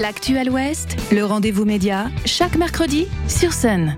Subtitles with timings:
[0.00, 3.96] L'actuel Ouest, le rendez-vous média, chaque mercredi sur Sun.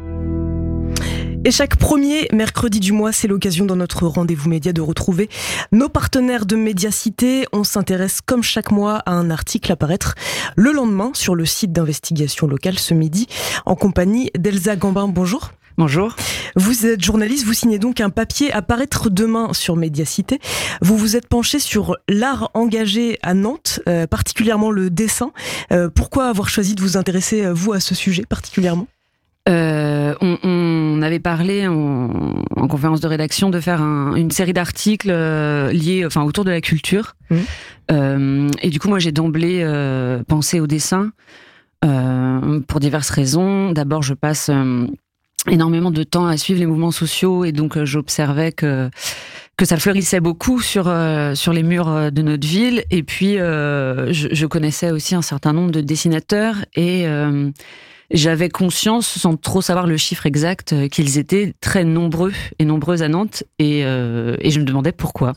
[1.44, 5.29] Et chaque premier mercredi du mois, c'est l'occasion dans notre rendez-vous média de retrouver
[5.72, 7.46] nos partenaires de Médiacité.
[7.53, 10.14] On s'intéresse comme chaque mois à un article à paraître
[10.54, 13.27] le lendemain sur le site d'investigation locale ce midi
[13.67, 15.09] en compagnie d'Elsa Gambin.
[15.09, 15.51] Bonjour.
[15.79, 16.16] Bonjour.
[16.56, 20.40] Vous êtes journaliste, vous signez donc un papier à paraître demain sur Médiacité.
[20.82, 25.30] Vous vous êtes penché sur l'art engagé à Nantes, euh, particulièrement le dessin.
[25.70, 28.88] Euh, pourquoi avoir choisi de vous intéresser, euh, vous, à ce sujet particulièrement?
[29.46, 35.12] On, avait parlé en, conférence de rédaction de faire une série d'articles
[35.70, 37.14] liés, enfin, autour de la culture.
[37.30, 38.50] Mmh.
[38.60, 39.64] et du coup, moi, j'ai d'emblée
[40.27, 41.12] pensé au dessin
[41.80, 43.72] pour diverses raisons.
[43.72, 44.50] D'abord, je passe
[45.47, 48.91] énormément de temps à suivre les mouvements sociaux et donc euh, j'observais que
[49.56, 53.34] que ça fleurissait beaucoup sur euh, sur les murs euh, de notre ville et puis
[53.34, 57.06] je, je, connaissais aussi un certain nombre de dessinateurs et
[58.11, 63.09] j'avais conscience, sans trop savoir le chiffre exact, qu'ils étaient très nombreux et nombreuses à
[63.09, 65.34] Nantes et, et je me demandais pourquoi.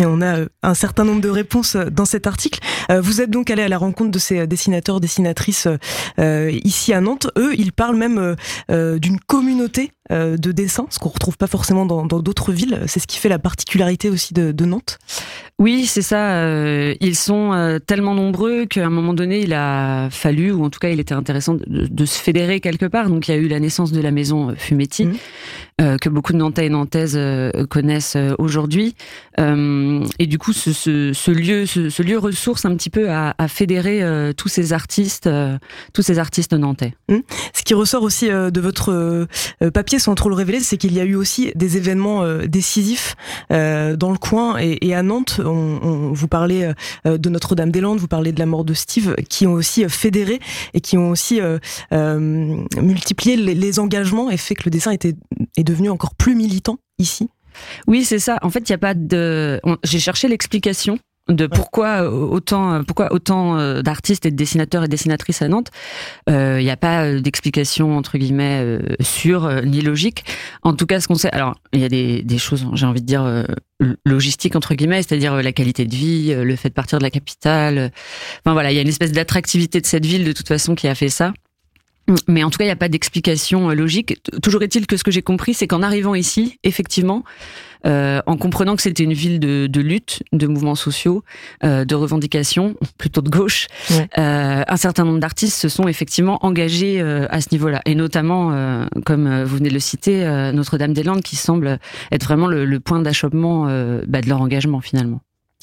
[0.00, 2.60] Et on a un certain nombre de réponses dans cet article.
[2.88, 5.68] Vous êtes donc allé à la rencontre de ces dessinateurs, dessinatrices
[6.18, 7.28] ici à Nantes.
[7.36, 8.34] Eux, ils parlent même
[8.70, 12.82] d'une communauté de dessin, ce qu'on retrouve pas forcément dans d'autres villes.
[12.86, 14.98] C'est ce qui fait la particularité aussi de, de Nantes.
[15.60, 16.36] Oui, c'est ça.
[16.36, 20.70] Euh, ils sont euh, tellement nombreux qu'à un moment donné, il a fallu, ou en
[20.70, 23.10] tout cas, il était intéressant de, se fédérer quelque part.
[23.10, 25.98] Donc, il y a eu la naissance de la maison Fumetti, mmh.
[26.00, 27.20] que beaucoup de Nantais et Nantaises
[27.68, 28.94] connaissent aujourd'hui.
[29.38, 34.48] et du coup, ce, ce, lieu, ce, lieu ressource un petit peu à, fédérer tous
[34.48, 35.28] ces artistes,
[35.92, 36.94] tous ces artistes nantais.
[37.08, 37.18] Mmh.
[37.52, 39.26] Ce qui ressort aussi de votre
[39.74, 43.14] papier, sans trop le révéler, c'est qu'il y a eu aussi des événements décisifs
[43.50, 46.72] dans le coin et, et à Nantes vous parlez
[47.06, 50.40] euh, de Notre-Dame-des-Landes, vous parlez de la mort de Steve, qui ont aussi euh, fédéré
[50.74, 51.58] et qui ont aussi euh,
[52.80, 57.30] multiplié les, engagements et fait que le dessin est devenu encore plus militant ici?
[57.86, 58.38] Oui, c'est ça.
[58.42, 59.60] En fait, il n'y a pas de.
[59.84, 60.98] J'ai cherché l'explication
[61.30, 65.70] de pourquoi autant pourquoi autant euh, d'artistes et de dessinateurs et dessinatrices à Nantes.
[66.26, 70.24] Il euh, n'y a pas euh, d'explication entre guillemets sûre ni logique.
[70.62, 73.00] En tout cas, ce qu'on sait, alors il y a des, des choses, j'ai envie
[73.00, 73.44] de dire
[74.04, 77.92] logistiques entre guillemets, c'est-à-dire la qualité de vie, le fait de partir de la capitale.
[78.40, 80.88] Enfin voilà, il y a une espèce d'attractivité de cette ville de toute façon qui
[80.88, 81.32] a fait ça.
[82.28, 84.20] Mais en tout cas, il n'y a pas d'explication logique.
[84.42, 87.24] Toujours est-il que ce que j'ai compris, c'est qu'en arrivant ici, effectivement,
[87.86, 91.24] euh, en comprenant que c'était une ville de, de, lutte, de mouvements sociaux,
[91.64, 93.68] euh, de revendications, plutôt de gauche.
[93.90, 98.52] Euh, un certain nombre d'artistes se sont effectivement engagés euh, à ce niveau-là, et notamment,
[98.52, 101.78] euh, comme vous venez de le citer, Notre-Dame-des-Landes, qui semble
[102.12, 103.64] être vraiment le, le point d'achoppement
[104.06, 105.20] bah, de leur engagement finalement.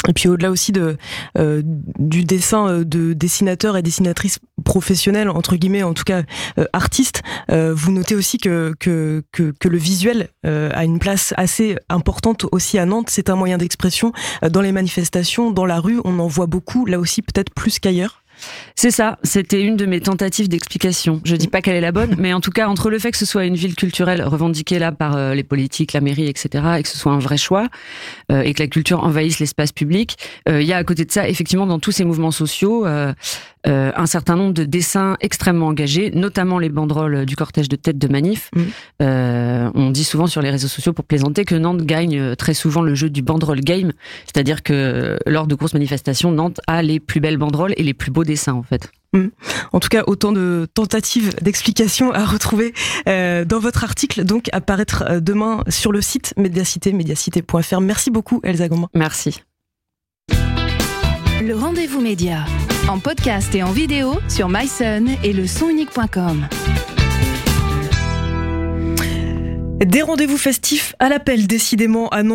[0.08, 0.96] Et puis au-delà aussi de
[1.38, 6.22] euh, du dessin euh, de dessinateurs et dessinatrices professionnels entre guillemets, en tout cas
[6.60, 12.46] euh, artistes, vous notez aussi que, que, que le visuel a une place assez importante
[12.52, 13.10] aussi à Nantes.
[13.10, 14.12] C'est un moyen d'expression
[14.50, 16.86] dans les manifestations, dans la rue, on en voit beaucoup.
[16.86, 18.24] Là aussi peut-être plus qu'ailleurs.
[18.76, 21.22] C'est ça, c'était une de mes tentatives d'explication.
[21.24, 23.18] Je dis pas qu'elle est la bonne, mais en tout cas, entre le fait que
[23.18, 26.84] ce soit une ville culturelle revendiquée là par euh, les politiques, la mairie, etc., et
[26.84, 27.68] que ce soit un vrai choix,
[28.32, 30.18] euh, et que la culture envahisse l'espace public,
[30.48, 32.86] euh, il y a à côté de ça, effectivement, dans tous ces mouvements sociaux,
[33.68, 38.08] un certain nombre de dessins extrêmement engagés, notamment les banderoles du cortège de tête de
[38.08, 38.50] manif.
[38.56, 38.62] Mmh.
[39.76, 42.96] on dit souvent sur les réseaux sociaux pour plaisanter que Nantes gagne très souvent le
[42.96, 43.92] jeu du banderole game,
[44.26, 48.12] c'est-à-dire que lors de grosses manifestations, Nantes a les plus belles banderoles et les plus
[48.12, 48.90] beaux dessin en fait.
[49.14, 49.28] Mm.
[49.74, 52.74] En tout cas, autant de tentatives d'explications à retrouver
[53.08, 57.82] euh, dans votre article, donc à paraître euh, demain sur le site Médiacité, médiacité.fr.
[57.82, 58.90] Merci beaucoup, Elsa Gombin.
[58.94, 59.42] Merci.
[61.42, 62.46] Le rendez-vous média,
[62.90, 66.48] en podcast et en vidéo sur myson et le sonunique.com.
[69.80, 72.24] Des rendez-vous festifs à l'appel, décidément, à